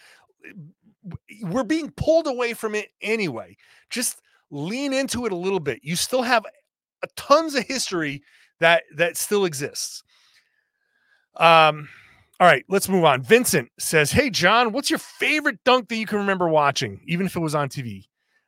[1.42, 3.58] We're being pulled away from it anyway.
[3.90, 5.80] Just lean into it a little bit.
[5.82, 6.46] You still have
[7.16, 8.22] tons of history
[8.60, 10.04] that that still exists.
[11.38, 11.90] Um
[12.40, 13.24] all right, let's move on.
[13.24, 17.36] Vincent says, "Hey John, what's your favorite dunk that you can remember watching, even if
[17.36, 18.06] it was on TV?"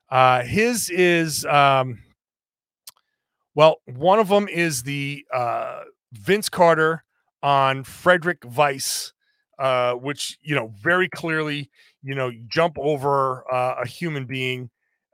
[0.09, 1.99] Uh his is um
[3.55, 5.81] well, one of them is the uh
[6.13, 7.03] Vince Carter
[7.41, 9.13] on Frederic Weis
[9.59, 11.69] uh, which you know very clearly
[12.01, 14.69] you know jump over uh, a human being.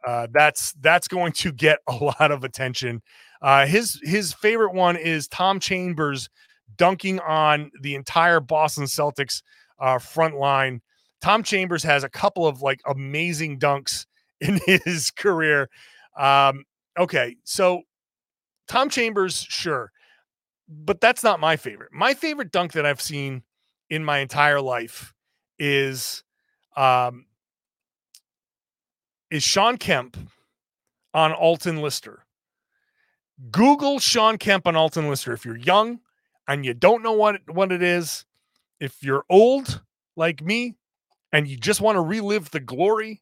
[0.06, 3.02] Uh, that's that's going to get a lot of attention.
[3.42, 6.30] Uh, his his favorite one is Tom Chambers
[6.78, 9.42] dunking on the entire Boston Celtics
[9.80, 10.82] uh, front line.
[11.22, 14.06] Tom Chambers has a couple of like amazing dunks
[14.42, 15.70] in his career.
[16.18, 16.64] Um,
[17.00, 17.82] okay, so
[18.68, 19.92] Tom Chambers, sure,
[20.68, 21.90] but that's not my favorite.
[21.92, 23.44] My favorite dunk that I've seen
[23.90, 25.14] in my entire life
[25.58, 26.24] is
[26.76, 27.26] um
[29.30, 30.18] is Shawn Kemp
[31.14, 32.26] on Alton Lister.
[33.52, 36.00] Google Shawn Kemp on Alton Lister if you're young
[36.48, 38.26] and you don't know what what it is.
[38.80, 39.82] If you're old
[40.16, 40.76] like me
[41.32, 43.22] and you just want to relive the glory,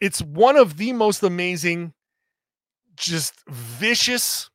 [0.00, 1.92] it's one of the most amazing
[2.96, 4.50] just vicious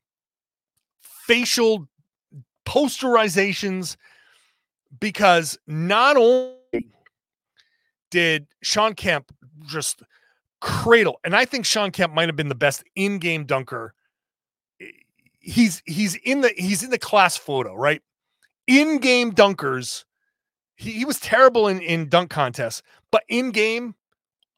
[1.01, 1.87] facial
[2.65, 3.97] posterizations
[4.99, 6.55] because not only
[8.12, 9.31] did Shawn Kemp
[9.67, 10.01] just
[10.60, 11.19] cradle.
[11.23, 13.93] And I think Shawn Kemp might have been the best in-game dunker.
[15.39, 18.01] He's he's in the he's in the class photo, right?
[18.67, 20.03] In-game dunkers.
[20.75, 23.95] He, he was terrible in, in dunk contests, but in-game,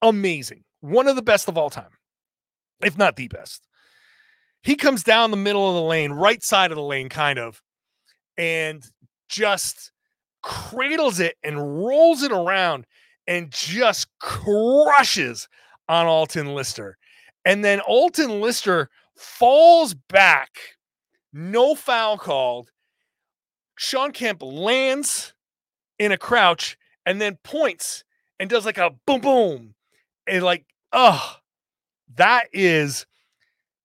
[0.02, 0.64] amazing.
[0.82, 1.92] One of the best of all time,
[2.84, 3.68] if not the best.
[4.62, 7.62] He comes down the middle of the lane, right side of the lane, kind of,
[8.38, 8.84] and
[9.30, 9.92] just
[10.42, 12.86] cradles it and rolls it around
[13.28, 15.48] and just crushes
[15.88, 16.98] on Alton Lister.
[17.46, 20.50] And then Alton Lister falls back,
[21.34, 22.72] no foul called.
[23.78, 25.34] Shawn Kemp lands
[26.00, 28.04] in a crouch and then points
[28.40, 29.76] and does like a boom boom.
[30.28, 31.38] And like, oh,
[32.16, 33.06] that is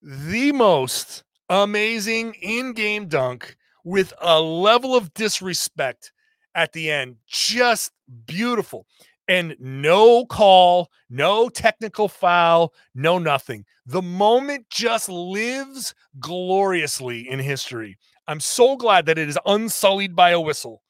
[0.03, 6.13] the most amazing in-game dunk with a level of disrespect
[6.55, 7.17] at the end.
[7.27, 7.93] Just
[8.27, 8.87] beautiful.
[9.27, 13.65] And no call, no technical foul, no nothing.
[13.87, 17.97] The moment just lives gloriously in history.
[18.27, 20.83] I'm so glad that it is unsullied by a whistle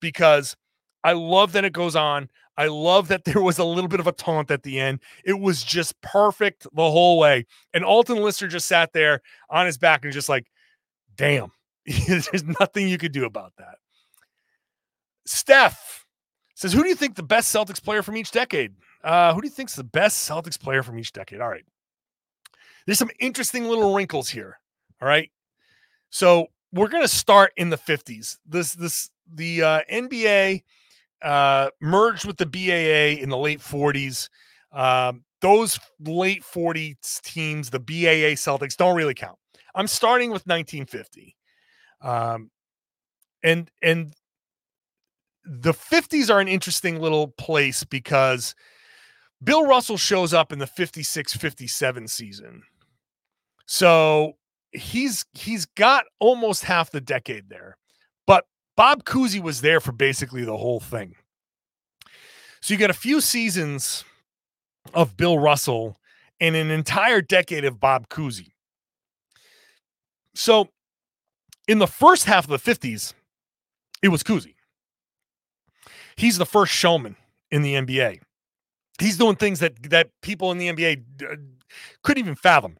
[0.00, 0.56] because
[1.04, 2.28] I love that it goes on.
[2.58, 5.00] I love that there was a little bit of a taunt at the end.
[5.24, 7.46] It was just perfect the whole way.
[7.74, 10.46] And Alton Lister just sat there on his back and just like,
[11.16, 11.52] damn,
[12.06, 13.76] there's nothing you could do about that.
[15.26, 16.06] Steph
[16.54, 18.74] says, Who do you think the best Celtics player from each decade?
[19.04, 21.40] Uh, who do you think's the best Celtics player from each decade?
[21.40, 21.64] All right.
[22.86, 24.58] There's some interesting little wrinkles here.
[25.02, 25.30] All right.
[26.10, 28.38] So we're gonna start in the 50s.
[28.46, 30.62] This this the uh, NBA
[31.22, 34.28] uh, merged with the BAA in the late 40s.
[34.72, 39.38] Um, those late 40s teams, the BAA Celtics, don't really count.
[39.74, 41.36] I'm starting with 1950.
[42.00, 42.50] Um,
[43.42, 44.14] and and
[45.46, 48.54] the 50s are an interesting little place because
[49.42, 52.62] Bill Russell shows up in the 56 57 season.
[53.66, 54.34] So
[54.72, 57.76] he's he's got almost half the decade there.
[58.26, 58.44] But
[58.76, 61.14] Bob Cousy was there for basically the whole thing.
[62.60, 64.04] So you get a few seasons
[64.94, 66.00] of Bill Russell
[66.40, 68.52] and an entire decade of Bob Cousy.
[70.34, 70.68] So
[71.68, 73.14] in the first half of the 50s,
[74.02, 74.55] it was Cousy.
[76.16, 77.16] He's the first showman
[77.50, 78.20] in the NBA.
[78.98, 81.36] He's doing things that that people in the NBA uh,
[82.02, 82.78] couldn't even fathom.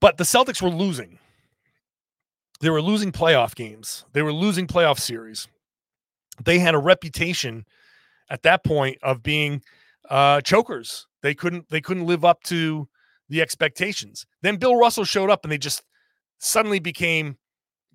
[0.00, 1.18] But the Celtics were losing.
[2.60, 4.04] They were losing playoff games.
[4.12, 5.46] They were losing playoff series.
[6.42, 7.66] They had a reputation
[8.30, 9.62] at that point of being
[10.08, 11.06] uh, chokers.
[11.22, 12.88] They couldn't they couldn't live up to
[13.28, 14.26] the expectations.
[14.42, 15.82] Then Bill Russell showed up and they just
[16.38, 17.36] suddenly became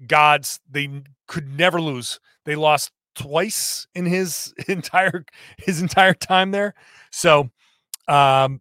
[0.07, 0.59] gods.
[0.69, 2.19] They could never lose.
[2.43, 5.23] They lost twice in his entire
[5.57, 6.73] his entire time there.
[7.11, 7.49] So
[8.09, 8.59] um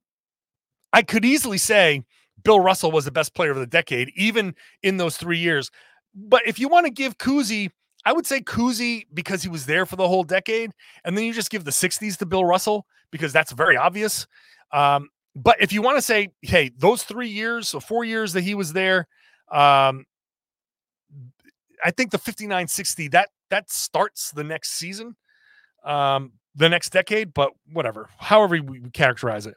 [0.93, 2.05] I could easily say
[2.45, 5.71] Bill Russell was the best player of the decade, even in those three years.
[6.15, 7.71] But if you want to give Cousy,
[8.05, 10.71] I would say Cousy because he was there for the whole decade,
[11.05, 14.27] and then you just give the 60s to Bill Russell because that's very obvious.
[14.73, 18.43] Um, but if you want to say, hey, those three years or four years that
[18.43, 19.07] he was there,
[19.53, 20.05] um,
[21.85, 25.17] I think the 5960 that that starts the next season,
[25.85, 29.55] um, the next decade, but whatever, however we characterize it.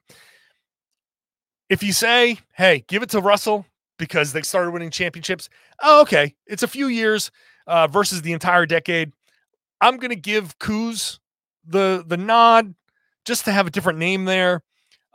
[1.70, 3.66] If you say, hey, give it to Russell
[3.98, 5.50] because they started winning championships,
[5.82, 7.32] oh, okay, it's a few years
[7.68, 9.12] uh, versus the entire decade.
[9.80, 11.20] I'm to give Cooz
[11.66, 12.76] the the nod
[13.26, 14.64] just to have a different name there.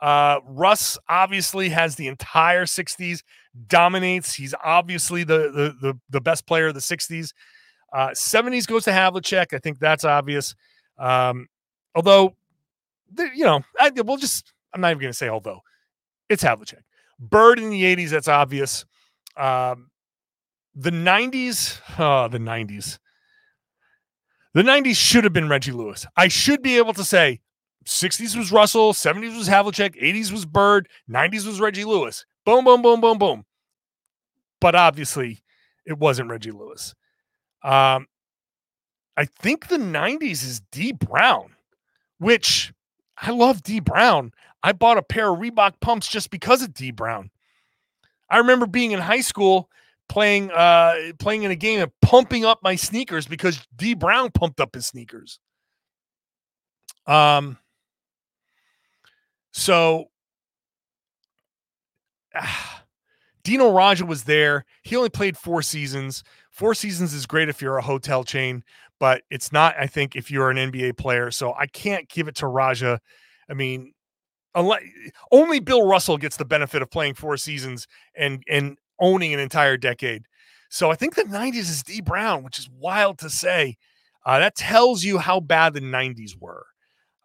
[0.01, 3.23] Uh, Russ obviously has the entire 60s,
[3.69, 4.35] dominates.
[4.35, 7.33] He's obviously the the the, the best player of the 60s.
[7.93, 9.55] Uh, 70s goes to Havlicek.
[9.55, 10.55] I think that's obvious.
[10.99, 11.49] Um,
[11.95, 12.35] although,
[13.35, 15.61] you know, I, we'll just, I'm not even going to say although.
[16.29, 16.83] It's Havlicek.
[17.19, 18.85] Bird in the 80s, that's obvious.
[19.37, 19.91] Um,
[20.75, 22.99] the 90s, oh, the 90s.
[24.55, 26.07] The 90s should have been Reggie Lewis.
[26.17, 27.41] I should be able to say
[27.87, 32.27] 60s was Russell, 70s was Havlicek, 80s was Bird, 90s was Reggie Lewis.
[32.47, 33.45] Boom, boom, boom, boom, boom.
[34.61, 35.41] But obviously,
[35.85, 36.95] it wasn't Reggie Lewis.
[37.63, 38.07] Um,
[39.17, 41.57] I think the 90s is Dee Brown,
[42.19, 42.73] which
[43.19, 44.33] I love Dee Brown.
[44.63, 47.31] I bought a pair of Reebok pumps just because of Dee Brown.
[48.31, 49.69] I remember being in high school
[50.09, 54.61] playing uh playing in a game and pumping up my sneakers because Dee Brown pumped
[54.61, 55.41] up his sneakers.
[57.07, 57.59] Um
[59.53, 60.11] so
[62.37, 62.85] ah,
[63.45, 64.65] Dino Radja was there.
[64.83, 66.25] He only played four seasons.
[66.51, 68.65] Four seasons is great if you're a hotel chain,
[68.99, 71.31] but it's not, I think, if you're an NBA player.
[71.31, 72.99] So I can't give it to Radja.
[73.49, 73.93] I mean,
[75.31, 79.77] only Bill Russell gets the benefit of playing four seasons and and owning an entire
[79.77, 80.25] decade.
[80.71, 83.77] So I think the 90s is Dee Brown, which is wild to say.
[84.25, 86.67] Uh, that tells you how bad the 90s were.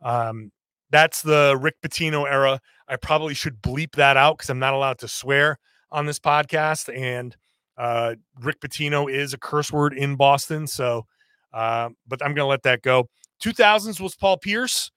[0.04, 0.52] Um,
[0.92, 2.60] that's the Rick Pitino era.
[2.92, 5.58] I probably should bleep that out because I'm not allowed to swear
[5.92, 6.94] on this podcast.
[6.94, 7.36] And
[7.78, 10.68] uh, Rick Pitino is a curse word in Boston.
[10.68, 11.06] So,
[11.54, 13.10] uh, but I'm going to let that go.
[13.42, 14.92] 2000s was Paul Pierce.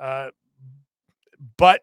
[0.00, 0.30] Uh,
[1.58, 1.82] but,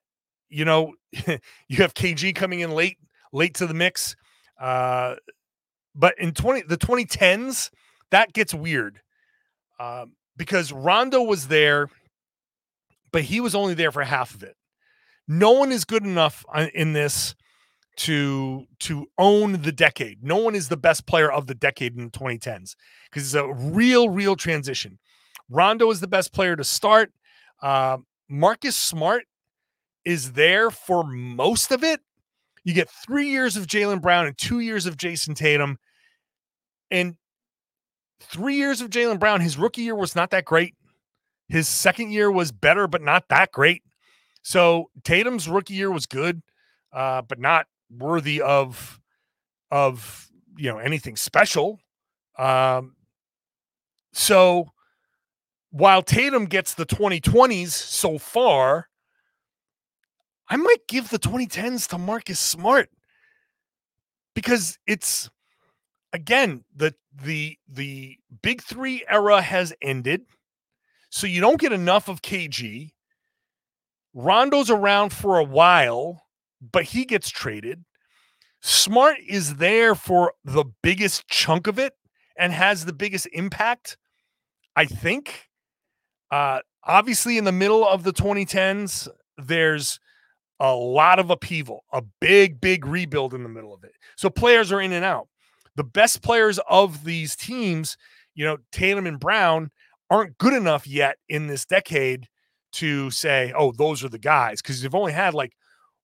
[0.49, 2.97] you know, you have KG coming in late,
[3.31, 4.15] late to the mix.
[4.59, 5.15] Uh,
[5.93, 7.69] but in 20 the 2010s,
[8.09, 8.99] that gets weird
[9.79, 11.87] um, because Rondo was there,
[13.11, 14.55] but he was only there for half of it.
[15.27, 17.35] No one is good enough uh, in this
[17.97, 20.23] to to own the decade.
[20.23, 22.75] No one is the best player of the decade in the 2010s
[23.09, 24.97] because it's a real, real transition.
[25.49, 27.11] Rondo is the best player to start.
[27.61, 27.97] Uh,
[28.29, 29.23] Marcus Smart
[30.05, 31.99] is there for most of it.
[32.63, 35.77] You get three years of Jaylen Brown and two years of Jayson Tatum.
[36.89, 37.15] And
[38.21, 40.75] three years of Jaylen Brown, his rookie year was not that great.
[41.49, 43.83] His second year was better, but not that great.
[44.43, 46.41] So Tatum's rookie year was good,
[46.93, 48.99] uh, but not worthy of
[49.69, 51.79] of you know anything special.
[52.37, 52.95] Um,
[54.13, 54.71] so
[55.71, 58.87] while Tatum gets the 2020s so far,
[60.49, 62.89] I might give the 2010s to Marcus Smart
[64.35, 65.29] because it's
[66.13, 70.25] again the the the big 3 era has ended.
[71.09, 72.91] So you don't get enough of KG.
[74.13, 76.23] Rondo's around for a while,
[76.61, 77.83] but he gets traded.
[78.61, 81.93] Smart is there for the biggest chunk of it
[82.37, 83.97] and has the biggest impact,
[84.75, 85.47] I think.
[86.29, 89.07] Uh, obviously, in the middle of the 2010s,
[89.37, 89.99] there's
[90.59, 93.93] a lot of upheaval, a big, big rebuild in the middle of it.
[94.15, 95.27] So players are in and out.
[95.75, 97.97] The best players of these teams,
[98.35, 99.71] you know, Tatum and Brown,
[100.09, 102.27] aren't good enough yet in this decade
[102.73, 105.53] to say, oh, those are the guys, because they've only had like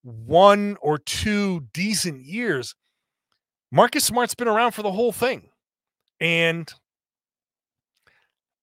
[0.03, 2.76] one or two decent years.
[3.72, 5.49] Marcus Smart's been around for the whole thing.
[6.20, 6.72] And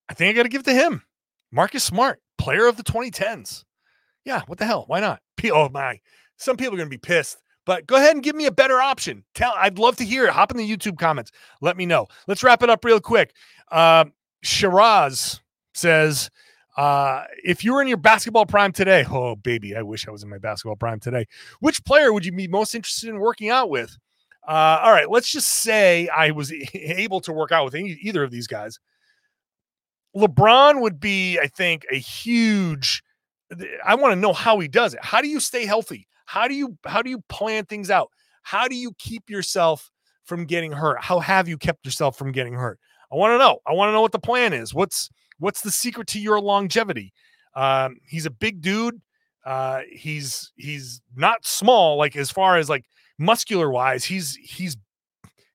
[0.09, 1.03] I think I got to give it to him.
[1.51, 3.63] Marcus Smart, player of the 2010s.
[4.23, 4.85] Yeah, what the hell?
[4.87, 5.21] Why not?
[5.45, 5.99] Oh my.
[6.37, 8.81] Some people are going to be pissed, but go ahead and give me a better
[8.81, 9.23] option.
[9.35, 10.31] Tell I'd love to hear it.
[10.31, 11.31] Hop in the YouTube comments.
[11.61, 12.07] Let me know.
[12.27, 13.33] Let's wrap it up real quick.
[13.71, 14.05] Uh,
[14.43, 15.39] Shiraz
[15.73, 16.29] says,
[16.75, 20.23] uh, if you were in your basketball prime today, oh baby, I wish I was
[20.23, 21.25] in my basketball prime today.
[21.59, 23.97] Which player would you be most interested in working out with?
[24.47, 28.23] Uh, all right, let's just say I was able to work out with any, either
[28.23, 28.79] of these guys.
[30.15, 33.03] LeBron would be, I think, a huge.
[33.85, 34.99] I want to know how he does it.
[35.03, 36.07] How do you stay healthy?
[36.25, 38.11] How do you how do you plan things out?
[38.43, 39.91] How do you keep yourself
[40.23, 41.01] from getting hurt?
[41.01, 42.79] How have you kept yourself from getting hurt?
[43.11, 43.59] I want to know.
[43.65, 44.73] I want to know what the plan is.
[44.73, 45.09] What's
[45.39, 47.13] what's the secret to your longevity?
[47.55, 49.01] Um, he's a big dude.
[49.45, 52.85] Uh, he's he's not small, like as far as like
[53.17, 54.03] muscular wise.
[54.03, 54.75] He's he's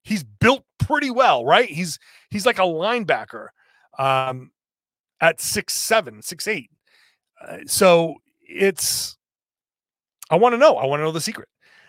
[0.03, 1.69] he's built pretty well, right?
[1.69, 1.99] He's
[2.31, 3.49] he's like a linebacker
[3.99, 4.53] um,
[5.21, 6.71] at six seven, six eight.
[7.41, 9.17] Uh, so it's
[10.31, 10.77] I want to know.
[10.77, 11.49] I want to know the secret.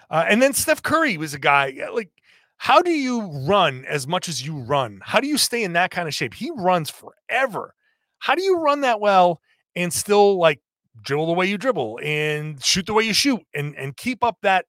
[0.10, 2.10] Uh, and then Steph Curry was a guy like
[2.58, 5.02] how do you run as much as you run?
[5.04, 6.36] How do you stay in that kind of shape?
[6.36, 7.74] He runs forever.
[8.22, 9.42] How do you run that well
[9.76, 10.62] and still like
[11.02, 14.38] dribble the way you dribble and shoot the way you shoot and and keep up
[14.44, 14.66] that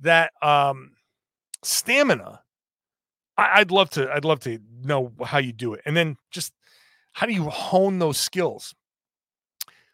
[0.00, 0.92] that um
[1.62, 2.40] stamina?
[3.36, 4.10] I, I'd love to.
[4.10, 6.54] I'd love to know how you do it, and then just
[7.12, 8.74] how do you hone those skills?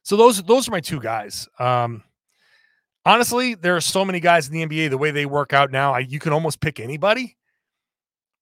[0.05, 1.49] So those those are my two guys.
[1.59, 2.05] Um,
[3.05, 4.91] honestly, there are so many guys in the NBA.
[4.91, 7.37] The way they work out now, I, you can almost pick anybody.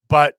[0.09, 0.37] But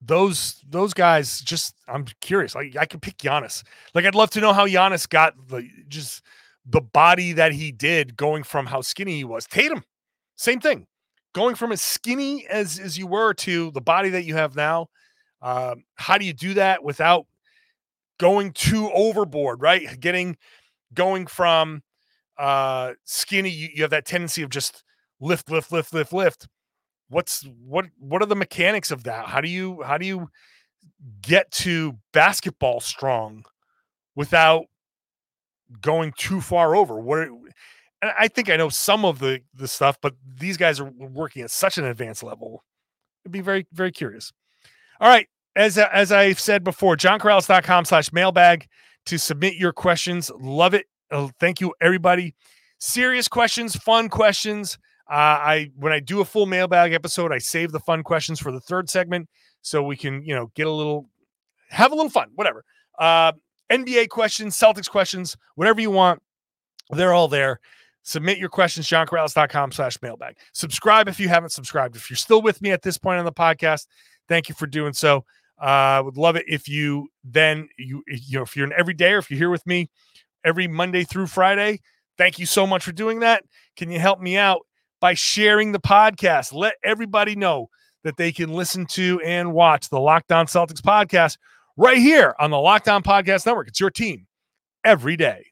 [0.00, 2.54] those those guys, just I'm curious.
[2.54, 3.62] Like I could pick Giannis.
[3.94, 6.22] Like I'd love to know how Giannis got the just
[6.66, 9.46] the body that he did, going from how skinny he was.
[9.46, 9.84] Tatum,
[10.36, 10.86] same thing,
[11.34, 14.88] going from as skinny as as you were to the body that you have now.
[15.40, 17.26] Um, how do you do that without
[18.18, 19.60] going too overboard?
[19.60, 20.36] Right, getting
[20.94, 21.82] going from
[22.38, 24.84] uh, skinny, you, you have that tendency of just
[25.20, 26.48] lift, lift, lift, lift, lift.
[27.08, 27.86] What's what?
[27.98, 29.26] What are the mechanics of that?
[29.26, 30.28] How do you how do you
[31.22, 33.44] get to basketball strong
[34.14, 34.66] without
[35.80, 36.98] going too far over?
[37.00, 37.18] What?
[37.18, 37.30] Are,
[38.00, 41.42] and I think I know some of the the stuff, but these guys are working
[41.42, 42.64] at such an advanced level.
[43.24, 44.32] I'd be very very curious.
[45.00, 48.66] All right, as as I've said before, johnkaralis.com slash mailbag
[49.06, 50.30] to submit your questions.
[50.38, 52.34] Love it uh, thank you, everybody.
[52.78, 54.78] Serious questions, fun questions.
[55.10, 58.52] Uh, I when I do a full mailbag episode, I save the fun questions for
[58.52, 59.28] the third segment
[59.62, 61.08] so we can you know get a little
[61.70, 62.64] have a little fun, whatever.
[62.98, 63.32] Uh,
[63.70, 66.20] NBA questions, Celtics questions, whatever you want,
[66.90, 67.60] they're all there.
[68.02, 70.36] Submit your questions, johnkaralis.com slash mailbag.
[70.52, 71.94] Subscribe if you haven't subscribed.
[71.94, 73.86] If you're still with me at this point on the podcast,
[74.28, 75.24] thank you for doing so.
[75.58, 79.12] I uh, would love it if you then you you know if you're an everyday
[79.12, 79.90] or if you're here with me
[80.44, 81.80] every Monday through Friday.
[82.16, 83.44] Thank you so much for doing that.
[83.76, 84.62] Can you help me out
[85.00, 86.52] by sharing the podcast?
[86.52, 87.68] Let everybody know
[88.04, 91.36] that they can listen to and watch the Locked On Celtics podcast
[91.76, 93.68] right here on the Locked On Podcast Network.
[93.68, 94.26] It's your team
[94.84, 95.47] every day.